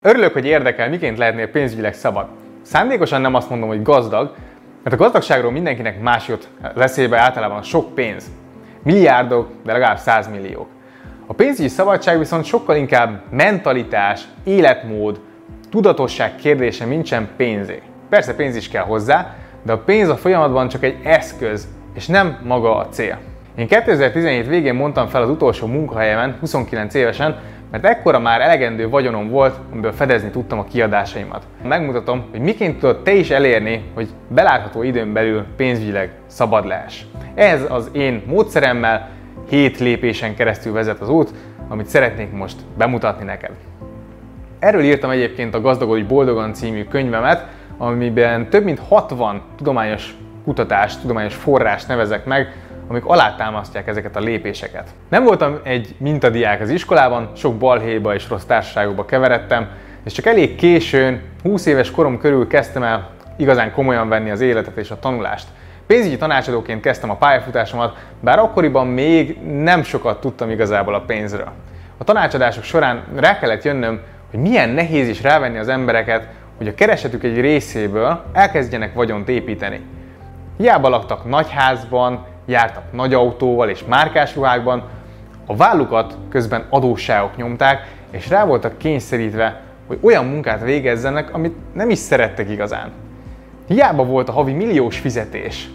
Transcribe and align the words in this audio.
Örülök, 0.00 0.32
hogy 0.32 0.44
érdekel, 0.44 0.88
miként 0.88 1.18
lehetnél 1.18 1.50
pénzügyileg 1.50 1.94
szabad. 1.94 2.26
Szándékosan 2.62 3.20
nem 3.20 3.34
azt 3.34 3.50
mondom, 3.50 3.68
hogy 3.68 3.82
gazdag, 3.82 4.34
mert 4.82 4.96
a 4.96 5.02
gazdagságról 5.02 5.50
mindenkinek 5.50 6.00
más 6.00 6.28
jut 6.28 6.48
az 6.74 6.80
eszébe 6.80 7.18
általában 7.18 7.62
sok 7.62 7.94
pénz. 7.94 8.30
Milliárdok, 8.82 9.48
de 9.64 9.72
legalább 9.72 9.98
százmilliók. 9.98 10.66
A 11.26 11.32
pénzügyi 11.32 11.68
szabadság 11.68 12.18
viszont 12.18 12.44
sokkal 12.44 12.76
inkább 12.76 13.22
mentalitás, 13.30 14.24
életmód, 14.44 15.20
tudatosság 15.70 16.36
kérdése, 16.36 16.84
mint 16.84 17.06
sem 17.06 17.28
pénzé. 17.36 17.82
Persze 18.08 18.34
pénz 18.34 18.56
is 18.56 18.68
kell 18.68 18.84
hozzá, 18.84 19.34
de 19.62 19.72
a 19.72 19.78
pénz 19.78 20.08
a 20.08 20.16
folyamatban 20.16 20.68
csak 20.68 20.82
egy 20.82 20.96
eszköz, 21.02 21.68
és 21.94 22.06
nem 22.06 22.38
maga 22.42 22.76
a 22.76 22.88
cél. 22.88 23.18
Én 23.56 23.66
2017 23.66 24.46
végén 24.46 24.74
mondtam 24.74 25.06
fel 25.06 25.22
az 25.22 25.30
utolsó 25.30 25.66
munkahelyemen, 25.66 26.36
29 26.40 26.94
évesen, 26.94 27.38
mert 27.70 27.84
ekkora 27.84 28.18
már 28.18 28.40
elegendő 28.40 28.88
vagyonom 28.88 29.28
volt, 29.28 29.58
amiből 29.72 29.92
fedezni 29.92 30.30
tudtam 30.30 30.58
a 30.58 30.64
kiadásaimat. 30.64 31.46
Megmutatom, 31.62 32.24
hogy 32.30 32.40
miként 32.40 32.78
tudod 32.78 33.02
te 33.02 33.12
is 33.12 33.30
elérni, 33.30 33.82
hogy 33.94 34.08
belátható 34.28 34.82
időn 34.82 35.12
belül 35.12 35.44
pénzügyileg 35.56 36.10
szabad 36.26 36.66
lehess. 36.66 37.02
Ez 37.34 37.64
az 37.68 37.90
én 37.92 38.22
módszeremmel 38.26 39.08
7 39.48 39.78
lépésen 39.78 40.34
keresztül 40.34 40.72
vezet 40.72 41.00
az 41.00 41.08
út, 41.08 41.30
amit 41.68 41.86
szeretnék 41.86 42.32
most 42.32 42.56
bemutatni 42.76 43.24
neked. 43.24 43.50
Erről 44.58 44.82
írtam 44.82 45.10
egyébként 45.10 45.54
a 45.54 45.60
Gazdagodj 45.60 46.02
boldogan 46.02 46.54
című 46.54 46.84
könyvemet, 46.84 47.46
amiben 47.78 48.50
több 48.50 48.64
mint 48.64 48.80
60 48.88 49.42
tudományos 49.56 50.14
kutatást, 50.44 51.00
tudományos 51.00 51.34
forrást 51.34 51.88
nevezek 51.88 52.24
meg, 52.24 52.52
amik 52.88 53.04
alátámasztják 53.04 53.86
ezeket 53.86 54.16
a 54.16 54.20
lépéseket. 54.20 54.88
Nem 55.08 55.24
voltam 55.24 55.58
egy 55.62 55.94
mintadiák 55.98 56.60
az 56.60 56.70
iskolában, 56.70 57.30
sok 57.36 57.56
balhéba 57.56 58.14
és 58.14 58.28
rossz 58.28 58.44
társaságokba 58.44 59.04
keveredtem, 59.04 59.68
és 60.04 60.12
csak 60.12 60.26
elég 60.26 60.54
későn, 60.54 61.22
20 61.42 61.66
éves 61.66 61.90
korom 61.90 62.18
körül 62.18 62.46
kezdtem 62.46 62.82
el 62.82 63.10
igazán 63.36 63.72
komolyan 63.72 64.08
venni 64.08 64.30
az 64.30 64.40
életet 64.40 64.76
és 64.76 64.90
a 64.90 64.98
tanulást. 64.98 65.46
Pénzügyi 65.86 66.16
tanácsadóként 66.16 66.80
kezdtem 66.80 67.10
a 67.10 67.16
pályafutásomat, 67.16 67.96
bár 68.20 68.38
akkoriban 68.38 68.86
még 68.86 69.38
nem 69.42 69.82
sokat 69.82 70.20
tudtam 70.20 70.50
igazából 70.50 70.94
a 70.94 71.00
pénzről. 71.00 71.52
A 71.98 72.04
tanácsadások 72.04 72.64
során 72.64 73.04
rá 73.16 73.38
kellett 73.38 73.62
jönnöm, 73.62 74.00
hogy 74.30 74.40
milyen 74.40 74.68
nehéz 74.68 75.08
is 75.08 75.22
rávenni 75.22 75.58
az 75.58 75.68
embereket, 75.68 76.28
hogy 76.56 76.68
a 76.68 76.74
keresetük 76.74 77.24
egy 77.24 77.40
részéből 77.40 78.24
elkezdjenek 78.32 78.94
vagyont 78.94 79.28
építeni. 79.28 79.80
Hiába 80.56 80.88
laktak 80.88 81.24
nagyházban, 81.24 82.26
jártak 82.48 82.92
nagy 82.92 83.14
autóval 83.14 83.68
és 83.68 83.84
márkás 83.84 84.34
ruhákban, 84.34 84.82
a 85.46 85.56
vállukat 85.56 86.16
közben 86.28 86.66
adósságok 86.70 87.36
nyomták, 87.36 87.94
és 88.10 88.28
rá 88.28 88.44
voltak 88.44 88.78
kényszerítve, 88.78 89.60
hogy 89.86 89.98
olyan 90.00 90.24
munkát 90.24 90.62
végezzenek, 90.62 91.34
amit 91.34 91.54
nem 91.74 91.90
is 91.90 91.98
szerettek 91.98 92.50
igazán. 92.50 92.92
Hiába 93.66 94.04
volt 94.04 94.28
a 94.28 94.32
havi 94.32 94.52
milliós 94.52 94.98
fizetés, 94.98 95.68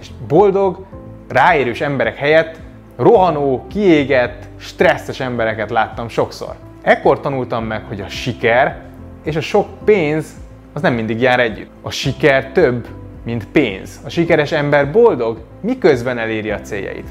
és 0.00 0.08
boldog, 0.28 0.84
ráérős 1.28 1.80
emberek 1.80 2.16
helyett 2.16 2.56
rohanó, 2.96 3.66
kiégett, 3.68 4.44
stresszes 4.56 5.20
embereket 5.20 5.70
láttam 5.70 6.08
sokszor. 6.08 6.54
Ekkor 6.82 7.20
tanultam 7.20 7.64
meg, 7.64 7.82
hogy 7.88 8.00
a 8.00 8.08
siker 8.08 8.82
és 9.24 9.36
a 9.36 9.40
sok 9.40 9.66
pénz 9.84 10.26
az 10.72 10.82
nem 10.82 10.94
mindig 10.94 11.20
jár 11.20 11.40
együtt. 11.40 11.70
A 11.82 11.90
siker 11.90 12.52
több, 12.52 12.86
mint 13.26 13.46
pénz. 13.46 14.00
A 14.04 14.08
sikeres 14.08 14.52
ember 14.52 14.90
boldog, 14.90 15.38
miközben 15.60 16.18
eléri 16.18 16.50
a 16.50 16.60
céljait. 16.60 17.08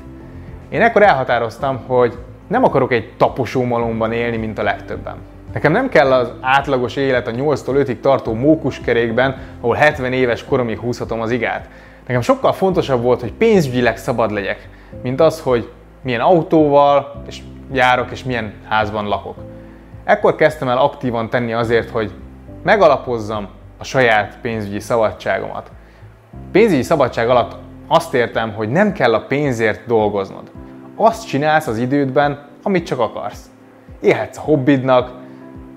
Én 0.70 0.82
ekkor 0.82 1.04
elhatároztam, 1.04 1.84
hogy 1.88 2.18
nem 2.48 2.64
akarok 2.64 2.92
egy 2.92 3.14
taposó 3.18 3.64
malomban 3.64 4.12
élni, 4.12 4.38
mint 4.38 4.58
a 4.58 4.64
legtöbben. 4.64 5.16
Nekem 5.54 5.72
nem 5.72 5.90
kell 5.90 6.14
az 6.14 6.32
átlagos 6.42 6.96
élet 6.96 7.28
a 7.28 7.32
8-tól 7.32 7.86
5-ig 7.86 8.00
tartó 8.00 8.34
mókuskerékben, 8.34 9.38
ahol 9.62 9.76
70 9.76 10.14
éves 10.14 10.46
koromig 10.46 10.80
húzhatom 10.80 11.22
az 11.22 11.32
igát. 11.32 11.70
Nekem 12.08 12.22
sokkal 12.22 12.54
fontosabb 12.54 13.02
volt, 13.02 13.22
hogy 13.22 13.34
pénzügyileg 13.34 13.98
szabad 13.98 14.32
legyek, 14.32 14.70
mint 15.04 15.22
az, 15.22 15.42
hogy 15.42 15.72
milyen 16.02 16.22
autóval 16.22 17.24
és 17.28 17.40
járok 17.72 18.12
és 18.12 18.24
milyen 18.24 18.54
házban 18.68 19.08
lakok. 19.08 19.36
Ekkor 20.04 20.36
kezdtem 20.36 20.70
el 20.70 20.78
aktívan 20.78 21.30
tenni 21.30 21.54
azért, 21.54 21.90
hogy 21.90 22.12
megalapozzam 22.64 23.48
a 23.78 23.84
saját 23.84 24.38
pénzügyi 24.42 24.80
szabadságomat. 24.80 25.72
Pénzügyi 26.52 26.82
szabadság 26.82 27.30
alatt 27.30 27.56
azt 27.88 28.14
értem, 28.14 28.54
hogy 28.54 28.70
nem 28.70 28.92
kell 28.92 29.14
a 29.14 29.26
pénzért 29.26 29.88
dolgoznod. 29.88 30.52
Azt 30.96 31.28
csinálsz 31.28 31.68
az 31.68 31.78
idődben, 31.78 32.46
amit 32.64 32.86
csak 32.86 33.00
akarsz. 33.00 33.50
Élhetsz 34.02 34.38
a 34.38 34.42
hobbidnak, 34.42 35.12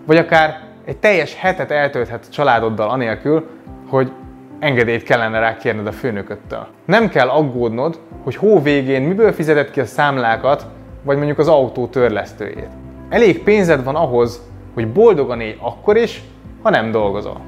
vagy 0.06 0.16
akár 0.16 0.60
egy 0.84 0.96
teljes 0.96 1.34
hetet 1.34 1.70
eltölthet 1.70 2.24
a 2.28 2.32
családoddal 2.32 2.88
anélkül, 2.88 3.48
hogy 3.88 4.12
engedélyt 4.58 5.02
kellene 5.02 5.38
rá 5.38 5.56
kérned 5.56 5.86
a 5.86 5.92
főnököttől. 5.92 6.66
Nem 6.84 7.08
kell 7.08 7.28
aggódnod, 7.28 7.98
hogy 8.24 8.36
hó 8.36 8.62
végén 8.62 9.02
miből 9.02 9.32
fizeted 9.32 9.70
ki 9.70 9.80
a 9.80 9.84
számlákat, 9.84 10.66
vagy 11.02 11.16
mondjuk 11.16 11.38
az 11.38 11.48
autó 11.48 11.86
törlesztőjét. 11.86 12.68
Elég 13.08 13.42
pénzed 13.42 13.84
van 13.84 13.96
ahhoz, 13.96 14.42
hogy 14.74 14.88
boldogan 14.92 15.40
élj 15.40 15.56
akkor 15.60 15.96
is, 15.96 16.22
ha 16.62 16.70
nem 16.70 16.90
dolgozol. 16.90 17.40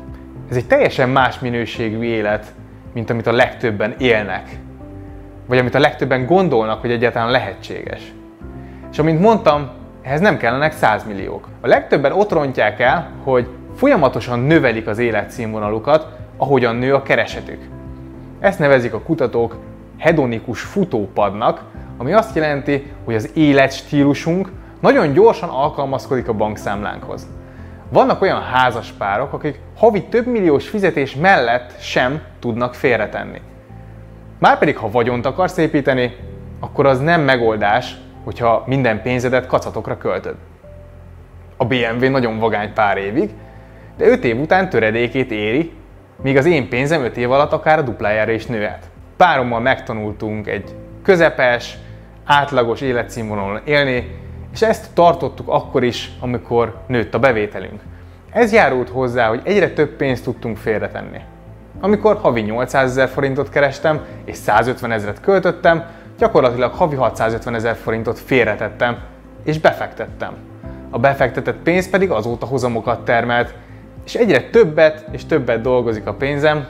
Ez 0.50 0.56
egy 0.56 0.66
teljesen 0.66 1.09
más 1.09 1.38
minőségű 1.38 2.03
élet, 2.03 2.54
mint 2.92 3.10
amit 3.10 3.26
a 3.26 3.32
legtöbben 3.32 3.94
élnek. 3.98 4.58
Vagy 5.46 5.58
amit 5.58 5.74
a 5.74 5.78
legtöbben 5.78 6.26
gondolnak, 6.26 6.80
hogy 6.80 6.90
egyáltalán 6.90 7.30
lehetséges. 7.30 8.12
És 8.90 8.98
amint 8.98 9.20
mondtam, 9.20 9.70
ehhez 10.02 10.20
nem 10.20 10.36
kellenek 10.36 10.72
százmilliók. 10.72 11.48
A 11.60 11.66
legtöbben 11.66 12.12
ott 12.12 12.32
rontják 12.32 12.80
el, 12.80 13.10
hogy 13.24 13.48
folyamatosan 13.76 14.38
növelik 14.38 14.86
az 14.86 14.98
életszínvonalukat, 14.98 16.06
ahogyan 16.36 16.76
nő 16.76 16.94
a 16.94 17.02
keresetük. 17.02 17.62
Ezt 18.40 18.58
nevezik 18.58 18.94
a 18.94 19.00
kutatók 19.00 19.56
hedonikus 19.98 20.60
futópadnak, 20.60 21.62
ami 21.96 22.12
azt 22.12 22.36
jelenti, 22.36 22.92
hogy 23.04 23.14
az 23.14 23.30
életstílusunk 23.34 24.50
nagyon 24.80 25.12
gyorsan 25.12 25.48
alkalmazkodik 25.48 26.28
a 26.28 26.32
bankszámlánkhoz. 26.32 27.26
Vannak 27.92 28.22
olyan 28.22 28.42
házaspárok, 28.42 29.32
akik 29.32 29.60
havi 29.76 30.04
több 30.04 30.26
milliós 30.26 30.68
fizetés 30.68 31.14
mellett 31.14 31.80
sem 31.80 32.22
tudnak 32.38 32.74
félretenni. 32.74 33.40
Márpedig, 34.38 34.76
ha 34.76 34.90
vagyont 34.90 35.26
akarsz 35.26 35.56
építeni, 35.56 36.16
akkor 36.60 36.86
az 36.86 37.00
nem 37.00 37.20
megoldás, 37.20 37.96
hogyha 38.24 38.64
minden 38.66 39.02
pénzedet 39.02 39.46
kacatokra 39.46 39.98
költöd. 39.98 40.34
A 41.56 41.64
BMW 41.64 42.10
nagyon 42.10 42.38
vagány 42.38 42.72
pár 42.72 42.96
évig, 42.96 43.30
de 43.96 44.06
5 44.06 44.24
év 44.24 44.40
után 44.40 44.68
töredékét 44.68 45.30
éri, 45.30 45.72
míg 46.22 46.36
az 46.36 46.46
én 46.46 46.68
pénzem 46.68 47.02
5 47.04 47.16
év 47.16 47.30
alatt 47.30 47.52
akár 47.52 47.78
a 47.78 47.82
duplájára 47.82 48.32
is 48.32 48.46
nőhet. 48.46 48.90
Párommal 49.16 49.60
megtanultunk 49.60 50.46
egy 50.46 50.74
közepes, 51.02 51.78
átlagos 52.24 52.80
életszínvonalon 52.80 53.60
élni, 53.64 54.18
és 54.52 54.62
ezt 54.62 54.94
tartottuk 54.94 55.48
akkor 55.48 55.84
is, 55.84 56.10
amikor 56.20 56.80
nőtt 56.86 57.14
a 57.14 57.18
bevételünk. 57.18 57.80
Ez 58.32 58.52
járult 58.52 58.88
hozzá, 58.88 59.28
hogy 59.28 59.40
egyre 59.44 59.70
több 59.70 59.88
pénzt 59.96 60.24
tudtunk 60.24 60.56
félretenni. 60.56 61.20
Amikor 61.80 62.16
havi 62.16 62.40
800 62.40 62.90
ezer 62.90 63.08
forintot 63.08 63.48
kerestem, 63.48 64.00
és 64.24 64.36
150 64.36 64.92
ezeret 64.92 65.20
költöttem, 65.20 65.84
gyakorlatilag 66.18 66.72
havi 66.72 66.96
650 66.96 67.54
ezer 67.54 67.76
forintot 67.76 68.18
félretettem, 68.18 68.98
és 69.44 69.58
befektettem. 69.58 70.34
A 70.90 70.98
befektetett 70.98 71.56
pénz 71.62 71.90
pedig 71.90 72.10
azóta 72.10 72.46
hozamokat 72.46 73.04
termelt, 73.04 73.54
és 74.04 74.14
egyre 74.14 74.40
többet 74.50 75.04
és 75.10 75.24
többet 75.24 75.60
dolgozik 75.60 76.06
a 76.06 76.14
pénzem, 76.14 76.66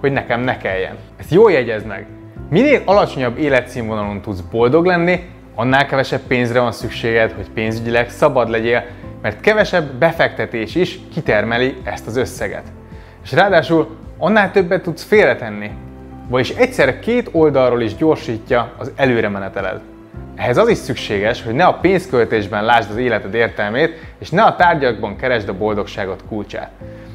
hogy 0.00 0.12
nekem 0.12 0.40
ne 0.40 0.56
kelljen. 0.56 0.96
Ezt 1.16 1.30
jól 1.30 1.52
jegyezd 1.52 1.86
meg! 1.86 2.06
Minél 2.50 2.82
alacsonyabb 2.84 3.38
életszínvonalon 3.38 4.20
tudsz 4.20 4.40
boldog 4.40 4.84
lenni, 4.84 5.20
annál 5.54 5.86
kevesebb 5.86 6.20
pénzre 6.20 6.60
van 6.60 6.72
szükséged, 6.72 7.32
hogy 7.32 7.50
pénzügyileg 7.54 8.10
szabad 8.10 8.50
legyél, 8.50 8.84
mert 9.22 9.40
kevesebb 9.40 9.92
befektetés 9.92 10.74
is 10.74 10.98
kitermeli 11.12 11.76
ezt 11.84 12.06
az 12.06 12.16
összeget. 12.16 12.62
És 13.24 13.32
ráadásul 13.32 13.96
annál 14.18 14.50
többet 14.50 14.82
tudsz 14.82 15.04
félretenni, 15.04 15.70
vagyis 16.28 16.50
egyszerre 16.50 16.98
két 16.98 17.28
oldalról 17.32 17.82
is 17.82 17.96
gyorsítja 17.96 18.72
az 18.76 18.92
előre 18.96 19.28
meneteled. 19.28 19.80
Ehhez 20.36 20.56
az 20.56 20.68
is 20.68 20.78
szükséges, 20.78 21.42
hogy 21.42 21.54
ne 21.54 21.64
a 21.64 21.78
pénzköltésben 21.78 22.64
lásd 22.64 22.90
az 22.90 22.96
életed 22.96 23.34
értelmét, 23.34 23.98
és 24.18 24.30
ne 24.30 24.42
a 24.42 24.56
tárgyakban 24.56 25.16
keresd 25.16 25.48
a 25.48 25.56
boldogságot 25.56 26.24
kulcsát. 26.28 26.70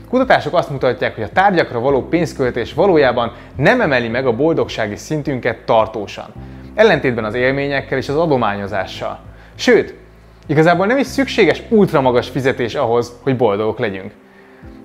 Kutatások 0.09 0.53
azt 0.53 0.69
mutatják, 0.69 1.15
hogy 1.15 1.23
a 1.23 1.29
tárgyakra 1.29 1.79
való 1.79 2.07
pénzköltés 2.07 2.73
valójában 2.73 3.33
nem 3.55 3.81
emeli 3.81 4.07
meg 4.07 4.27
a 4.27 4.35
boldogsági 4.35 4.95
szintünket 4.95 5.57
tartósan 5.57 6.33
ellentétben 6.79 7.23
az 7.23 7.33
élményekkel 7.33 7.97
és 7.97 8.09
az 8.09 8.15
adományozással. 8.15 9.19
Sőt, 9.55 9.93
igazából 10.47 10.85
nem 10.85 10.97
is 10.97 11.07
szükséges 11.07 11.61
ultramagas 11.69 12.29
fizetés 12.29 12.75
ahhoz, 12.75 13.13
hogy 13.21 13.37
boldogok 13.37 13.79
legyünk. 13.79 14.11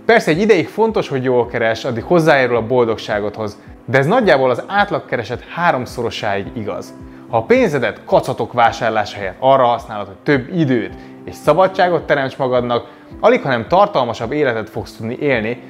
Persze 0.07 0.31
egy 0.31 0.41
ideig 0.41 0.69
fontos, 0.69 1.09
hogy 1.09 1.25
jól 1.25 1.47
keres, 1.47 1.85
addig 1.85 2.03
hozzájárul 2.03 2.57
a 2.57 2.67
boldogságodhoz, 2.67 3.59
de 3.85 3.99
ez 3.99 4.07
nagyjából 4.07 4.51
az 4.51 4.63
átlagkereset 4.67 5.45
háromszorosáig 5.55 6.47
igaz. 6.53 6.95
Ha 7.29 7.37
a 7.37 7.43
pénzedet 7.43 8.01
kacatok 8.05 8.53
vásárlása 8.53 9.17
helyett 9.17 9.37
arra 9.39 9.65
használod, 9.65 10.07
hogy 10.07 10.17
több 10.23 10.49
időt 10.57 10.95
és 11.25 11.35
szabadságot 11.35 12.07
teremts 12.07 12.37
magadnak, 12.37 12.89
alig 13.21 13.43
hanem 13.43 13.69
tartalmasabb 13.69 14.33
életet 14.33 14.71
fogsz 14.71 14.97
tudni 14.97 15.17
élni, 15.21 15.63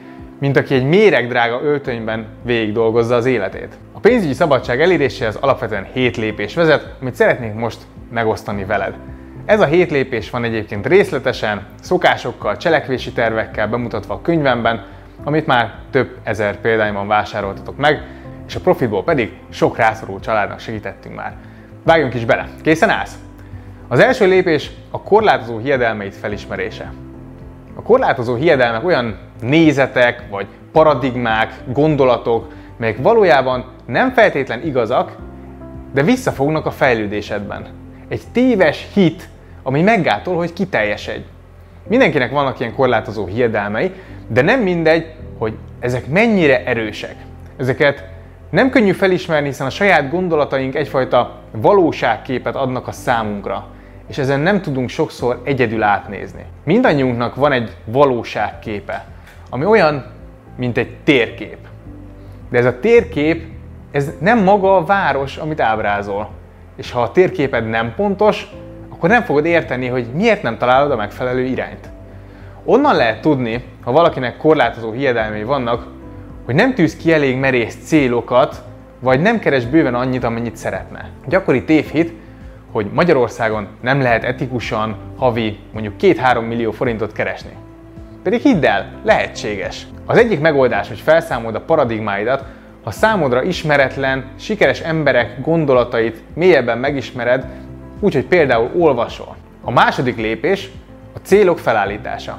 mint 0.44 0.56
aki 0.56 0.74
egy 0.74 0.84
méregdrága 0.84 1.60
öltönyben 1.62 2.26
végig 2.42 2.72
dolgozza 2.72 3.14
az 3.14 3.26
életét. 3.26 3.74
A 3.92 3.98
pénzügyi 4.00 4.32
szabadság 4.32 4.80
eléréséhez 4.80 5.36
alapvetően 5.36 5.86
7 5.92 6.16
lépés 6.16 6.54
vezet, 6.54 6.94
amit 7.00 7.14
szeretnék 7.14 7.54
most 7.54 7.78
megosztani 8.10 8.64
veled. 8.64 8.94
Ez 9.44 9.60
a 9.60 9.64
7 9.64 9.90
lépés 9.90 10.30
van 10.30 10.44
egyébként 10.44 10.86
részletesen, 10.86 11.66
szokásokkal, 11.80 12.56
cselekvési 12.56 13.12
tervekkel 13.12 13.68
bemutatva 13.68 14.14
a 14.14 14.20
könyvemben, 14.20 14.86
amit 15.22 15.46
már 15.46 15.74
több 15.90 16.16
ezer 16.22 16.60
példányban 16.60 17.06
vásároltatok 17.06 17.76
meg, 17.76 18.02
és 18.46 18.54
a 18.54 18.60
profitból 18.60 19.04
pedig 19.04 19.32
sok 19.50 19.76
rászoruló 19.76 20.20
családnak 20.20 20.58
segítettünk 20.58 21.14
már. 21.14 21.34
Vágjunk 21.84 22.14
is 22.14 22.24
bele. 22.24 22.48
Készen 22.62 22.90
állsz? 22.90 23.14
Az 23.88 23.98
első 23.98 24.26
lépés 24.26 24.70
a 24.90 25.02
korlátozó 25.02 25.58
hiedelmeit 25.58 26.14
felismerése. 26.14 26.92
A 27.74 27.82
korlátozó 27.82 28.34
hiedelmek 28.34 28.84
olyan 28.84 29.23
nézetek, 29.40 30.22
vagy 30.30 30.46
paradigmák, 30.72 31.54
gondolatok, 31.72 32.52
melyek 32.76 33.02
valójában 33.02 33.64
nem 33.86 34.12
feltétlen 34.12 34.62
igazak, 34.66 35.16
de 35.92 36.02
visszafognak 36.02 36.66
a 36.66 36.70
fejlődésedben. 36.70 37.66
Egy 38.08 38.22
téves 38.32 38.88
hit, 38.94 39.28
ami 39.62 39.82
meggátol, 39.82 40.36
hogy 40.36 40.52
kiteljesedj. 40.52 41.24
Mindenkinek 41.88 42.30
vannak 42.30 42.60
ilyen 42.60 42.74
korlátozó 42.74 43.26
hiedelmei, 43.26 43.92
de 44.28 44.42
nem 44.42 44.60
mindegy, 44.60 45.12
hogy 45.38 45.54
ezek 45.80 46.06
mennyire 46.06 46.64
erősek. 46.64 47.14
Ezeket 47.56 48.04
nem 48.50 48.70
könnyű 48.70 48.92
felismerni, 48.92 49.46
hiszen 49.46 49.66
a 49.66 49.70
saját 49.70 50.10
gondolataink 50.10 50.74
egyfajta 50.74 51.38
valóságképet 51.50 52.56
adnak 52.56 52.86
a 52.86 52.92
számunkra, 52.92 53.66
és 54.08 54.18
ezen 54.18 54.40
nem 54.40 54.62
tudunk 54.62 54.88
sokszor 54.88 55.40
egyedül 55.44 55.82
átnézni. 55.82 56.44
Mindannyiunknak 56.64 57.34
van 57.34 57.52
egy 57.52 57.76
valóságképe, 57.84 59.04
ami 59.54 59.64
olyan, 59.64 60.04
mint 60.56 60.78
egy 60.78 60.96
térkép. 61.04 61.58
De 62.50 62.58
ez 62.58 62.64
a 62.64 62.80
térkép, 62.80 63.44
ez 63.90 64.12
nem 64.20 64.42
maga 64.42 64.76
a 64.76 64.84
város, 64.84 65.36
amit 65.36 65.60
ábrázol. 65.60 66.30
És 66.76 66.90
ha 66.90 67.02
a 67.02 67.12
térképed 67.12 67.68
nem 67.68 67.94
pontos, 67.94 68.46
akkor 68.88 69.08
nem 69.08 69.22
fogod 69.22 69.44
érteni, 69.44 69.86
hogy 69.86 70.06
miért 70.14 70.42
nem 70.42 70.58
találod 70.58 70.90
a 70.90 70.96
megfelelő 70.96 71.44
irányt. 71.44 71.88
Onnan 72.64 72.96
lehet 72.96 73.20
tudni, 73.20 73.64
ha 73.84 73.92
valakinek 73.92 74.36
korlátozó 74.36 74.92
hiedelmei 74.92 75.44
vannak, 75.44 75.86
hogy 76.44 76.54
nem 76.54 76.74
tűz 76.74 76.96
ki 76.96 77.12
elég 77.12 77.36
merész 77.36 77.78
célokat, 77.84 78.62
vagy 79.00 79.20
nem 79.20 79.38
keres 79.38 79.66
bőven 79.66 79.94
annyit, 79.94 80.24
amennyit 80.24 80.56
szeretne. 80.56 81.10
Gyakori 81.26 81.64
tévhit, 81.64 82.12
hogy 82.72 82.90
Magyarországon 82.92 83.66
nem 83.80 84.00
lehet 84.00 84.24
etikusan 84.24 84.96
havi 85.16 85.58
mondjuk 85.72 85.94
2-3 86.00 86.46
millió 86.48 86.70
forintot 86.70 87.12
keresni. 87.12 87.52
Pedig 88.24 88.40
hidd 88.40 88.66
el, 88.66 88.86
lehetséges. 89.02 89.86
Az 90.06 90.16
egyik 90.16 90.40
megoldás, 90.40 90.88
hogy 90.88 90.98
felszámold 90.98 91.54
a 91.54 91.60
paradigmáidat, 91.60 92.44
ha 92.84 92.90
számodra 92.90 93.42
ismeretlen, 93.42 94.24
sikeres 94.38 94.80
emberek 94.80 95.40
gondolatait 95.40 96.22
mélyebben 96.34 96.78
megismered, 96.78 97.46
úgyhogy 98.00 98.24
például 98.24 98.70
olvasol. 98.76 99.36
A 99.62 99.70
második 99.70 100.16
lépés 100.16 100.70
a 101.14 101.18
célok 101.22 101.58
felállítása. 101.58 102.38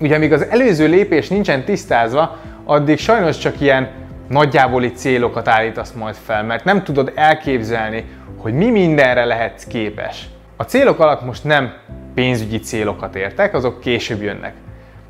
Ugye 0.00 0.16
amíg 0.16 0.32
az 0.32 0.46
előző 0.46 0.86
lépés 0.86 1.28
nincsen 1.28 1.64
tisztázva, 1.64 2.36
addig 2.64 2.98
sajnos 2.98 3.38
csak 3.38 3.60
ilyen 3.60 3.88
nagyjávoli 4.28 4.92
célokat 4.92 5.48
állítasz 5.48 5.92
majd 5.92 6.14
fel, 6.14 6.42
mert 6.42 6.64
nem 6.64 6.82
tudod 6.82 7.12
elképzelni, 7.14 8.04
hogy 8.36 8.52
mi 8.52 8.70
mindenre 8.70 9.24
lehetsz 9.24 9.64
képes. 9.64 10.28
A 10.56 10.62
célok 10.62 10.98
alatt 10.98 11.24
most 11.24 11.44
nem 11.44 11.72
pénzügyi 12.14 12.58
célokat 12.58 13.16
értek, 13.16 13.54
azok 13.54 13.80
később 13.80 14.22
jönnek. 14.22 14.54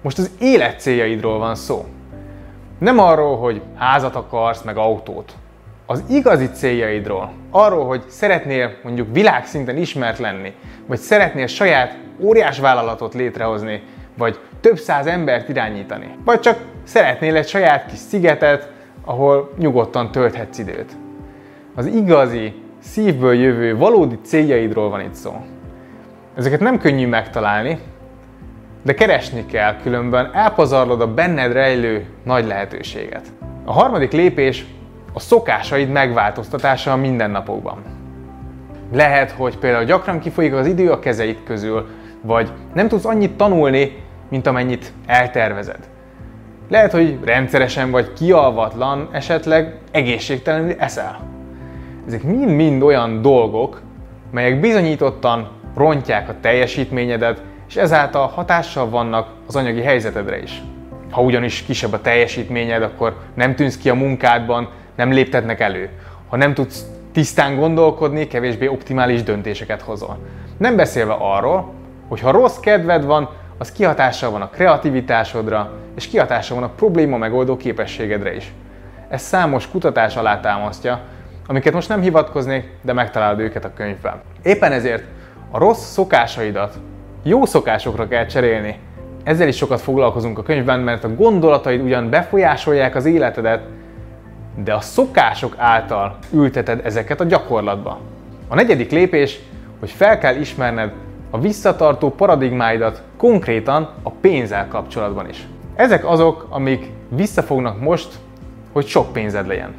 Most 0.05 0.19
az 0.19 0.31
élet 0.41 0.81
céljaidról 0.81 1.39
van 1.39 1.55
szó. 1.55 1.85
Nem 2.79 2.99
arról, 2.99 3.39
hogy 3.39 3.63
házat 3.75 4.15
akarsz, 4.15 4.63
meg 4.63 4.77
autót. 4.77 5.33
Az 5.87 6.05
igazi 6.09 6.51
céljaidról. 6.51 7.33
Arról, 7.51 7.87
hogy 7.87 8.03
szeretnél 8.09 8.77
mondjuk 8.83 9.09
világszinten 9.13 9.77
ismert 9.77 10.19
lenni, 10.19 10.53
vagy 10.87 10.99
szeretnél 10.99 11.47
saját 11.47 11.99
óriás 12.21 12.59
vállalatot 12.59 13.15
létrehozni, 13.15 13.83
vagy 14.19 14.39
több 14.61 14.79
száz 14.79 15.07
embert 15.07 15.49
irányítani. 15.49 16.17
Vagy 16.25 16.41
csak 16.41 16.59
szeretnél 16.83 17.37
egy 17.37 17.49
saját 17.49 17.87
kis 17.87 17.99
szigetet, 17.99 18.73
ahol 19.05 19.53
nyugodtan 19.59 20.11
tölthetsz 20.11 20.59
időt. 20.59 20.97
Az 21.75 21.87
igazi, 21.87 22.63
szívből 22.83 23.35
jövő, 23.35 23.77
valódi 23.77 24.19
céljaidról 24.23 24.89
van 24.89 25.01
itt 25.01 25.15
szó. 25.15 25.45
Ezeket 26.37 26.61
nem 26.61 26.79
könnyű 26.79 27.07
megtalálni, 27.07 27.79
de 28.85 28.95
keresni 28.95 29.47
kell, 29.47 29.77
különben 29.83 30.31
elpazarlod 30.33 31.01
a 31.01 31.15
benned 31.15 31.53
rejlő 31.53 32.07
nagy 32.25 32.47
lehetőséget. 32.47 33.33
A 33.65 33.73
harmadik 33.73 34.13
lépés 34.13 34.67
a 35.13 35.21
szokásaid 35.21 35.89
megváltoztatása 35.89 36.93
a 36.93 36.97
mindennapokban. 36.97 37.83
Lehet, 38.93 39.31
hogy 39.31 39.59
például 39.59 39.85
gyakran 39.85 40.21
kifolyik 40.21 40.55
az 40.55 40.67
idő 40.67 40.91
a 40.91 40.99
kezeid 40.99 41.39
közül, 41.45 41.87
vagy 42.21 42.51
nem 42.75 42.89
tudsz 42.89 43.05
annyit 43.05 43.37
tanulni, 43.37 44.03
mint 44.29 44.47
amennyit 44.47 44.93
eltervezed. 45.07 45.89
Lehet, 46.69 46.93
hogy 46.93 47.19
rendszeresen 47.25 47.91
vagy 47.91 48.13
kialvatlan, 48.13 49.09
esetleg 49.13 49.79
egészségtelenül 49.91 50.75
eszel. 50.79 51.19
Ezek 52.07 52.23
mind-mind 52.23 52.83
olyan 52.83 53.23
dolgok, 53.23 53.83
melyek 54.31 54.61
bizonyítottan 54.61 55.49
rontják 55.77 56.29
a 56.29 56.35
teljesítményedet, 56.41 57.43
és 57.75 57.81
ezáltal 57.81 58.27
hatással 58.27 58.89
vannak 58.89 59.29
az 59.47 59.57
anyagi 59.57 59.83
helyzetedre 59.83 60.43
is. 60.43 60.63
Ha 61.11 61.23
ugyanis 61.23 61.63
kisebb 61.63 61.93
a 61.93 62.01
teljesítményed, 62.01 62.83
akkor 62.83 63.17
nem 63.35 63.55
tűnsz 63.55 63.77
ki 63.77 63.91
a 63.91 63.95
munkádban, 63.95 64.69
nem 64.95 65.13
léptetnek 65.13 65.61
elő. 65.61 65.89
Ha 66.29 66.37
nem 66.37 66.55
tudsz 66.55 66.85
tisztán 67.13 67.57
gondolkodni, 67.57 68.27
kevésbé 68.27 68.67
optimális 68.67 69.23
döntéseket 69.23 69.83
hozol. 69.83 70.19
Nem 70.57 70.77
beszélve 70.77 71.17
arról, 71.19 71.73
hogy 72.09 72.21
ha 72.21 72.31
rossz 72.31 72.59
kedved 72.59 73.05
van, 73.05 73.29
az 73.59 73.73
kihatással 73.73 74.31
van 74.31 74.43
a 74.43 74.51
kreativitásodra, 74.51 75.73
és 75.97 76.09
kihatással 76.09 76.61
van 76.61 76.69
a 76.69 76.73
probléma 76.77 77.17
megoldó 77.17 77.57
képességedre 77.57 78.35
is. 78.35 78.53
Ez 79.09 79.23
számos 79.23 79.69
kutatás 79.69 80.17
alá 80.17 80.41
támasztja, 80.41 81.01
amiket 81.47 81.73
most 81.73 81.89
nem 81.89 82.01
hivatkoznék, 82.01 82.71
de 82.83 82.93
megtalálod 82.93 83.41
őket 83.41 83.65
a 83.65 83.73
könyvben. 83.75 84.21
Éppen 84.43 84.73
ezért 84.73 85.05
a 85.51 85.59
rossz 85.59 85.85
szokásaidat 85.85 86.75
jó 87.27 87.45
szokásokra 87.45 88.09
kell 88.09 88.27
cserélni. 88.27 88.79
Ezzel 89.23 89.49
is 89.49 89.57
sokat 89.57 89.81
foglalkozunk 89.81 90.39
a 90.39 90.43
könyvben, 90.43 90.81
mert 90.81 91.05
a 91.05 91.15
gondolataid 91.15 91.83
ugyan 91.83 92.11
befolyásolják 92.11 92.95
az 92.95 93.05
életedet, 93.05 93.63
de 94.65 94.75
a 94.75 94.81
szokások 94.81 95.55
által 95.57 96.19
ülteted 96.33 96.81
ezeket 96.85 97.21
a 97.21 97.25
gyakorlatba. 97.25 98.01
A 98.49 98.55
negyedik 98.55 98.91
lépés, 98.91 99.41
hogy 99.81 99.91
fel 99.91 100.19
kell 100.19 100.37
ismerned 100.37 100.93
a 101.31 101.41
visszatartó 101.41 102.11
paradigmáidat 102.11 103.03
konkrétan 103.17 103.91
a 104.03 104.11
pénzzel 104.11 104.69
kapcsolatban 104.69 105.29
is. 105.29 105.47
Ezek 105.75 106.07
azok, 106.07 106.47
amik 106.51 106.91
visszafognak 107.09 107.81
most, 107.81 108.09
hogy 108.73 108.87
sok 108.87 109.13
pénzed 109.13 109.47
legyen. 109.47 109.75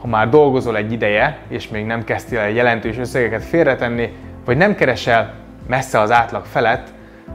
Ha 0.00 0.06
már 0.06 0.28
dolgozol 0.28 0.76
egy 0.76 0.92
ideje, 0.92 1.38
és 1.48 1.68
még 1.68 1.86
nem 1.86 2.04
kezdtél 2.04 2.38
el 2.38 2.50
jelentős 2.50 2.98
összegeket 2.98 3.44
félretenni, 3.44 4.12
vagy 4.44 4.56
nem 4.56 4.74
keresel 4.74 5.34
messze 5.66 6.00
az 6.00 6.10
átlag 6.10 6.44
felett, 6.44 6.88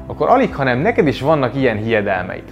akkor 0.08 0.30
alig, 0.30 0.56
hanem 0.56 0.80
neked 0.80 1.08
is 1.08 1.22
vannak 1.22 1.56
ilyen 1.56 1.78
hiedelmeid. 1.78 2.44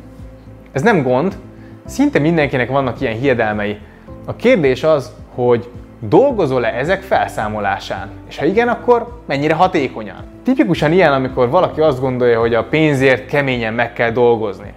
Ez 0.71 0.81
nem 0.81 1.03
gond, 1.03 1.37
szinte 1.85 2.19
mindenkinek 2.19 2.69
vannak 2.69 3.01
ilyen 3.01 3.17
hiedelmei. 3.17 3.77
A 4.25 4.35
kérdés 4.35 4.83
az, 4.83 5.11
hogy 5.35 5.69
dolgozol-e 5.99 6.77
ezek 6.77 7.01
felszámolásán? 7.01 8.09
És 8.29 8.37
ha 8.37 8.45
igen, 8.45 8.67
akkor 8.67 9.21
mennyire 9.25 9.53
hatékonyan? 9.53 10.23
Tipikusan 10.43 10.91
ilyen, 10.91 11.13
amikor 11.13 11.49
valaki 11.49 11.81
azt 11.81 11.99
gondolja, 11.99 12.39
hogy 12.39 12.53
a 12.53 12.63
pénzért 12.63 13.25
keményen 13.25 13.73
meg 13.73 13.93
kell 13.93 14.11
dolgozni. 14.11 14.73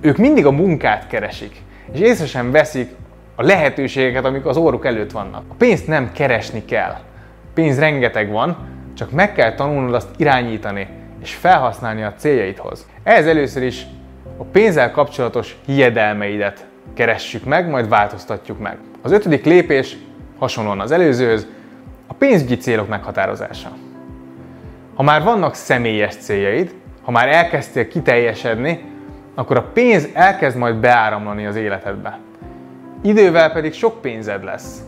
Ők 0.00 0.16
mindig 0.16 0.46
a 0.46 0.50
munkát 0.50 1.06
keresik, 1.06 1.56
és 1.92 2.00
észre 2.00 2.26
sem 2.26 2.50
veszik 2.50 2.90
a 3.36 3.42
lehetőségeket, 3.42 4.24
amik 4.24 4.46
az 4.46 4.56
óruk 4.56 4.86
előtt 4.86 5.10
vannak. 5.10 5.42
A 5.48 5.54
pénzt 5.58 5.86
nem 5.86 6.12
keresni 6.12 6.64
kell. 6.64 6.96
Pénz 7.54 7.78
rengeteg 7.78 8.30
van, 8.30 8.56
csak 8.96 9.10
meg 9.10 9.32
kell 9.32 9.54
tanulnod 9.54 9.94
azt 9.94 10.08
irányítani, 10.16 10.88
és 11.22 11.34
felhasználni 11.34 12.02
a 12.02 12.14
céljaidhoz. 12.16 12.86
Ehhez 13.02 13.26
először 13.26 13.62
is 13.62 13.86
a 14.36 14.44
pénzzel 14.44 14.90
kapcsolatos 14.90 15.56
hiedelmeidet 15.66 16.66
keressük 16.94 17.44
meg, 17.44 17.68
majd 17.68 17.88
változtatjuk 17.88 18.58
meg. 18.58 18.76
Az 19.02 19.12
ötödik 19.12 19.44
lépés 19.44 19.96
hasonlóan 20.38 20.80
az 20.80 20.90
előzőhöz, 20.90 21.46
a 22.06 22.14
pénzügyi 22.14 22.56
célok 22.56 22.88
meghatározása. 22.88 23.68
Ha 24.94 25.02
már 25.02 25.22
vannak 25.22 25.54
személyes 25.54 26.16
céljaid, 26.16 26.74
ha 27.02 27.10
már 27.10 27.28
elkezdtél 27.28 27.88
kiteljesedni, 27.88 28.84
akkor 29.34 29.56
a 29.56 29.70
pénz 29.72 30.08
elkezd 30.12 30.56
majd 30.56 30.76
beáramlani 30.76 31.46
az 31.46 31.56
életedbe. 31.56 32.18
Idővel 33.02 33.52
pedig 33.52 33.72
sok 33.72 34.00
pénzed 34.00 34.44
lesz. 34.44 34.80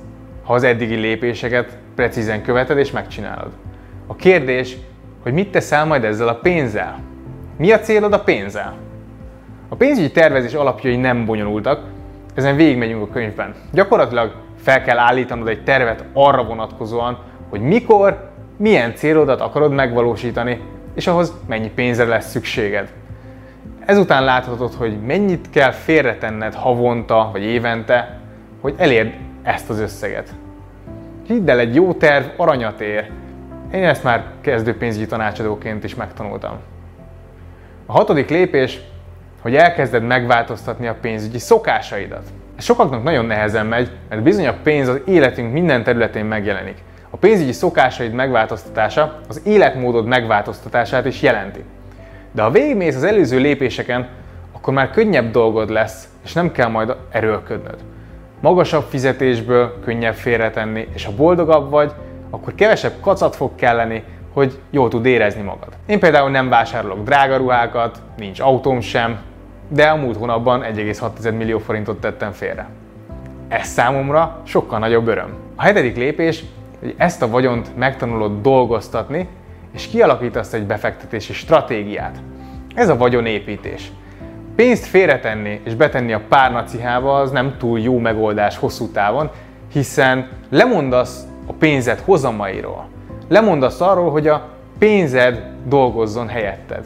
ha 0.44 0.54
az 0.54 0.62
eddigi 0.62 0.94
lépéseket 0.94 1.76
precízen 1.94 2.42
követed 2.42 2.78
és 2.78 2.90
megcsinálod. 2.90 3.50
A 4.10 4.16
kérdés, 4.16 4.76
hogy 5.22 5.32
mit 5.32 5.50
teszel 5.50 5.84
majd 5.84 6.04
ezzel 6.04 6.28
a 6.28 6.34
pénzzel? 6.34 6.98
Mi 7.56 7.72
a 7.72 7.78
célod 7.78 8.12
a 8.12 8.20
pénzzel? 8.20 8.76
A 9.68 9.74
pénzügyi 9.74 10.10
tervezés 10.10 10.54
alapjai 10.54 10.96
nem 10.96 11.24
bonyolultak, 11.24 11.80
ezen 12.34 12.56
végigmegyünk 12.56 13.02
a 13.02 13.12
könyvben. 13.12 13.54
Gyakorlatilag 13.72 14.34
fel 14.56 14.82
kell 14.82 14.98
állítanod 14.98 15.48
egy 15.48 15.64
tervet 15.64 16.04
arra 16.12 16.44
vonatkozóan, 16.44 17.18
hogy 17.48 17.60
mikor, 17.60 18.30
milyen 18.56 18.94
célodat 18.94 19.40
akarod 19.40 19.72
megvalósítani, 19.72 20.60
és 20.94 21.06
ahhoz 21.06 21.32
mennyi 21.46 21.70
pénzre 21.70 22.04
lesz 22.04 22.30
szükséged. 22.30 22.92
Ezután 23.84 24.24
láthatod, 24.24 24.74
hogy 24.74 25.00
mennyit 25.06 25.50
kell 25.50 25.70
félretenned 25.70 26.54
havonta 26.54 27.28
vagy 27.32 27.42
évente, 27.42 28.20
hogy 28.60 28.74
elérd 28.76 29.12
ezt 29.42 29.70
az 29.70 29.80
összeget. 29.80 30.34
Hidd 31.26 31.50
el, 31.50 31.58
egy 31.58 31.74
jó 31.74 31.92
terv 31.92 32.24
aranyat 32.36 32.80
ér. 32.80 33.10
Én 33.72 33.84
ezt 33.84 34.04
már 34.04 34.24
kezdő 34.40 34.76
pénzügyi 34.76 35.06
tanácsadóként 35.06 35.84
is 35.84 35.94
megtanultam. 35.94 36.56
A 37.86 37.92
hatodik 37.92 38.28
lépés, 38.28 38.80
hogy 39.40 39.56
elkezded 39.56 40.02
megváltoztatni 40.02 40.86
a 40.86 40.96
pénzügyi 41.00 41.38
szokásaidat. 41.38 42.22
Ez 42.56 42.64
sokaknak 42.64 43.02
nagyon 43.02 43.24
nehezen 43.24 43.66
megy, 43.66 43.90
mert 44.08 44.22
bizony 44.22 44.46
a 44.46 44.56
pénz 44.62 44.88
az 44.88 45.00
életünk 45.06 45.52
minden 45.52 45.82
területén 45.82 46.24
megjelenik. 46.24 46.76
A 47.10 47.16
pénzügyi 47.16 47.52
szokásaid 47.52 48.12
megváltoztatása 48.12 49.20
az 49.28 49.40
életmódod 49.44 50.06
megváltoztatását 50.06 51.04
is 51.04 51.22
jelenti. 51.22 51.64
De 52.32 52.42
ha 52.42 52.50
végigmész 52.50 52.96
az 52.96 53.04
előző 53.04 53.38
lépéseken, 53.38 54.08
akkor 54.52 54.74
már 54.74 54.90
könnyebb 54.90 55.30
dolgod 55.30 55.70
lesz, 55.70 56.08
és 56.24 56.32
nem 56.32 56.52
kell 56.52 56.68
majd 56.68 56.96
erőlködnöd. 57.10 57.78
Magasabb 58.40 58.84
fizetésből 58.88 59.78
könnyebb 59.84 60.14
félretenni, 60.14 60.88
és 60.94 61.04
ha 61.04 61.12
boldogabb 61.16 61.70
vagy, 61.70 61.92
akkor 62.30 62.54
kevesebb 62.54 62.92
kacat 63.00 63.36
fog 63.36 63.54
kelleni, 63.54 64.04
hogy 64.32 64.58
jól 64.70 64.88
tud 64.88 65.06
érezni 65.06 65.42
magad. 65.42 65.68
Én 65.86 65.98
például 65.98 66.30
nem 66.30 66.48
vásárolok 66.48 67.02
drága 67.04 67.36
ruhákat, 67.36 68.02
nincs 68.16 68.40
autóm 68.40 68.80
sem, 68.80 69.18
de 69.68 69.86
a 69.86 69.96
múlt 69.96 70.16
hónapban 70.16 70.62
1,6 70.62 71.36
millió 71.36 71.58
forintot 71.58 72.00
tettem 72.00 72.32
félre. 72.32 72.68
Ez 73.48 73.66
számomra 73.66 74.40
sokkal 74.44 74.78
nagyobb 74.78 75.06
öröm. 75.06 75.36
A 75.56 75.62
hetedik 75.62 75.96
lépés, 75.96 76.44
hogy 76.80 76.94
ezt 76.96 77.22
a 77.22 77.28
vagyont 77.28 77.76
megtanulod 77.76 78.40
dolgoztatni, 78.42 79.28
és 79.74 79.86
kialakítasz 79.86 80.52
egy 80.52 80.66
befektetési 80.66 81.32
stratégiát. 81.32 82.16
Ez 82.74 82.88
a 82.88 82.96
vagyonépítés. 82.96 83.92
Pénzt 84.56 84.86
félretenni 84.86 85.60
és 85.64 85.74
betenni 85.74 86.12
a 86.12 86.20
párnacihába 86.28 87.18
az 87.18 87.30
nem 87.30 87.56
túl 87.58 87.78
jó 87.78 87.98
megoldás 87.98 88.56
hosszú 88.56 88.88
távon, 88.88 89.30
hiszen 89.72 90.28
lemondasz 90.50 91.27
a 91.48 91.52
pénzed 91.52 91.98
hozamairól. 91.98 92.88
Lemondasz 93.28 93.80
arról, 93.80 94.10
hogy 94.10 94.26
a 94.26 94.48
pénzed 94.78 95.50
dolgozzon 95.66 96.28
helyetted. 96.28 96.84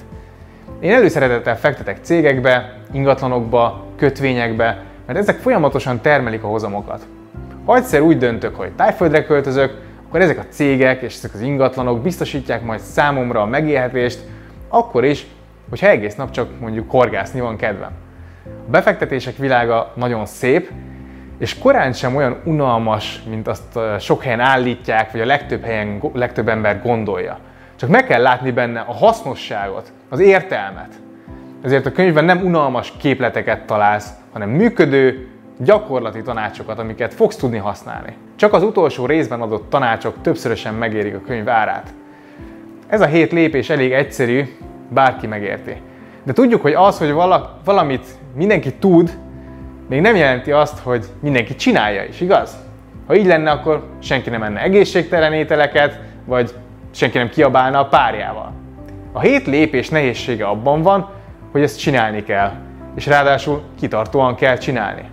Én 0.81 0.93
előszeretettel 0.93 1.59
fektetek 1.59 1.99
cégekbe, 2.03 2.79
ingatlanokba, 2.93 3.85
kötvényekbe, 3.97 4.83
mert 5.07 5.19
ezek 5.19 5.39
folyamatosan 5.39 6.01
termelik 6.01 6.43
a 6.43 6.47
hozamokat. 6.47 7.07
Ha 7.65 7.77
egyszer 7.77 8.01
úgy 8.01 8.19
döntök, 8.19 8.57
hogy 8.57 8.73
tájföldre 8.73 9.25
költözök, 9.25 9.81
akkor 10.09 10.21
ezek 10.21 10.39
a 10.39 10.47
cégek 10.49 11.03
és 11.03 11.15
ezek 11.15 11.35
az 11.35 11.41
ingatlanok 11.41 12.03
biztosítják 12.03 12.63
majd 12.65 12.81
számomra 12.81 13.43
a 13.43 13.47
megélhetést, 13.47 14.19
akkor 14.69 15.05
is, 15.05 15.27
hogyha 15.69 15.89
egész 15.89 16.15
nap 16.15 16.31
csak 16.31 16.49
mondjuk 16.61 16.91
horgászni 16.91 17.41
van 17.41 17.57
kedvem. 17.57 17.91
A 18.45 18.71
befektetések 18.71 19.37
világa 19.37 19.93
nagyon 19.95 20.27
szép, 20.27 20.71
és 21.43 21.59
korán 21.59 21.93
sem 21.93 22.17
olyan 22.17 22.41
unalmas, 22.45 23.23
mint 23.29 23.49
azt 23.49 23.79
sok 23.99 24.23
helyen 24.23 24.41
állítják, 24.41 25.13
vagy 25.13 25.21
a 25.21 25.27
legtöbb 25.27 25.63
helyen 25.63 26.03
legtöbb 26.13 26.49
ember 26.49 26.83
gondolja. 26.83 27.39
Csak 27.77 27.91
meg 27.91 28.07
kell 28.07 28.23
látni 28.23 28.51
benne 28.51 28.81
a 28.81 28.93
hasznosságot, 28.93 29.93
az 30.09 30.21
értelmet. 30.21 31.01
Ezért 31.63 31.87
a 31.87 31.93
könyvben 31.93 32.25
nem 32.25 32.45
unalmas 32.45 32.93
képleteket 32.99 33.67
találsz, 33.67 34.11
hanem 34.33 34.49
működő, 34.49 35.29
gyakorlati 35.59 36.23
tanácsokat, 36.23 36.79
amiket 36.79 37.15
fogsz 37.15 37.37
tudni 37.37 37.59
használni. 37.59 38.17
Csak 38.37 38.53
az 38.53 38.63
utolsó 38.63 39.07
részben 39.07 39.41
adott 39.41 39.71
tanácsok 39.71 40.15
többszörösen 40.21 40.75
megérik 40.75 41.15
a 41.15 41.21
könyv 41.27 41.49
árát. 41.49 41.95
Ez 42.87 43.01
a 43.01 43.07
hét 43.07 43.33
lépés 43.33 43.71
elég 43.71 43.93
egyszerű, 43.93 44.45
bárki 44.89 45.27
megérti. 45.27 45.77
De 46.23 46.33
tudjuk, 46.33 46.63
hogy 46.63 46.75
az, 46.75 46.99
hogy 46.99 47.13
valamit 47.65 48.07
mindenki 48.35 48.73
tud, 48.73 49.19
még 49.93 50.01
nem 50.01 50.17
jelenti 50.17 50.53
azt, 50.53 50.79
hogy 50.79 51.05
mindenki 51.21 51.55
csinálja 51.55 52.05
is, 52.05 52.21
igaz? 52.21 52.57
Ha 53.07 53.15
így 53.15 53.27
lenne, 53.27 53.51
akkor 53.51 53.85
senki 53.99 54.31
nem 54.31 54.43
enne 54.43 54.63
egészségtelen 54.63 55.33
ételeket, 55.33 56.01
vagy 56.25 56.55
senki 56.91 57.19
nem 57.19 57.29
kiabálna 57.29 57.79
a 57.79 57.87
párjával. 57.87 58.53
A 59.13 59.21
hét 59.21 59.47
lépés 59.47 59.89
nehézsége 59.89 60.45
abban 60.45 60.83
van, 60.83 61.11
hogy 61.51 61.63
ezt 61.63 61.79
csinálni 61.79 62.23
kell, 62.23 62.53
és 62.95 63.07
ráadásul 63.07 63.63
kitartóan 63.81 64.35
kell 64.35 64.57
csinálni. 64.57 65.11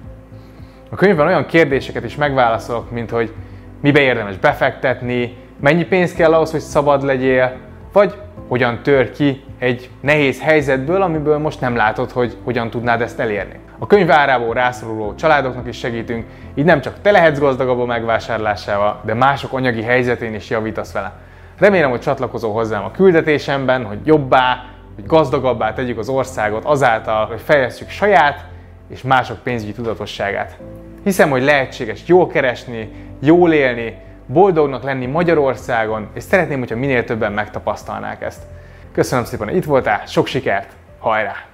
A 0.89 0.95
könyvben 0.95 1.27
olyan 1.27 1.45
kérdéseket 1.45 2.03
is 2.03 2.15
megválaszolok, 2.15 2.91
mint 2.91 3.09
hogy 3.09 3.33
mibe 3.81 3.99
érdemes 3.99 4.37
befektetni, 4.37 5.35
mennyi 5.61 5.85
pénz 5.85 6.13
kell 6.13 6.33
ahhoz, 6.33 6.51
hogy 6.51 6.59
szabad 6.59 7.03
legyél, 7.03 7.55
vagy 7.93 8.13
hogyan 8.47 8.79
tör 8.83 9.11
ki 9.11 9.43
egy 9.59 9.89
nehéz 10.01 10.41
helyzetből, 10.41 11.01
amiből 11.01 11.37
most 11.37 11.61
nem 11.61 11.75
látod, 11.75 12.11
hogy 12.11 12.37
hogyan 12.43 12.69
tudnád 12.69 13.01
ezt 13.01 13.19
elérni. 13.19 13.59
A 13.79 13.87
könyv 13.87 14.11
árából 14.11 14.53
rászoruló 14.53 15.15
családoknak 15.15 15.67
is 15.67 15.77
segítünk, 15.77 16.25
így 16.55 16.65
nem 16.65 16.81
csak 16.81 17.01
te 17.01 17.11
lehetsz 17.11 17.39
gazdagabb 17.39 17.79
a 17.79 17.85
megvásárlásával, 17.85 19.01
de 19.05 19.13
mások 19.13 19.53
anyagi 19.53 19.81
helyzetén 19.81 20.33
is 20.33 20.49
javítasz 20.49 20.91
vele. 20.91 21.13
Remélem, 21.57 21.89
hogy 21.89 21.99
csatlakozol 21.99 22.53
hozzám 22.53 22.83
a 22.83 22.91
küldetésemben, 22.91 23.85
hogy 23.85 23.99
jobbá, 24.03 24.65
hogy 24.95 25.05
gazdagabbá 25.05 25.73
tegyük 25.73 25.97
az 25.97 26.09
országot 26.09 26.65
azáltal, 26.65 27.25
hogy 27.25 27.41
fejlesztjük 27.41 27.89
saját 27.89 28.45
és 28.89 29.01
mások 29.01 29.37
pénzügyi 29.43 29.71
tudatosságát. 29.71 30.57
Hiszem, 31.03 31.29
hogy 31.29 31.43
lehetséges 31.43 32.01
jól 32.05 32.27
keresni, 32.27 32.91
jól 33.19 33.53
élni, 33.53 33.97
boldognak 34.25 34.83
lenni 34.83 35.05
Magyarországon, 35.05 36.07
és 36.13 36.23
szeretném, 36.23 36.59
hogyha 36.59 36.75
minél 36.75 37.03
többen 37.03 37.31
megtapasztalnák 37.31 38.21
ezt. 38.21 38.43
Köszönöm 38.91 39.25
szépen, 39.25 39.47
hogy 39.47 39.55
itt 39.55 39.65
voltál, 39.65 40.05
sok 40.05 40.27
sikert, 40.27 40.71
hajrá! 40.99 41.48